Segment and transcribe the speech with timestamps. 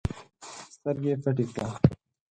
[0.75, 1.67] سترګي پټي کړه!